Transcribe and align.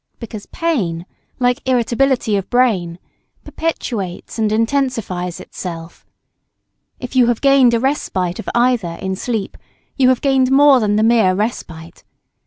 Because 0.19 0.47
pain, 0.47 1.05
like 1.37 1.61
irritability 1.69 2.35
of 2.35 2.49
brain, 2.49 2.97
perpetuates 3.43 4.39
and 4.39 4.51
intensifies 4.51 5.39
itself. 5.39 6.07
If 6.99 7.15
you 7.15 7.27
have 7.27 7.39
gained 7.39 7.75
a 7.75 7.79
respite 7.79 8.39
of 8.39 8.49
either 8.55 8.97
in 8.99 9.15
sleep 9.15 9.57
you 9.97 10.09
have 10.09 10.21
gained 10.21 10.49
more 10.51 10.79
than 10.79 10.95
the 10.95 11.03
mere 11.03 11.35
respite. 11.35 12.03